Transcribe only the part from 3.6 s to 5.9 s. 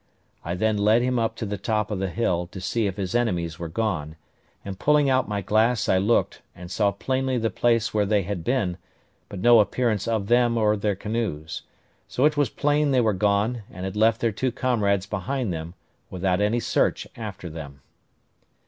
gone; and pulling out my glass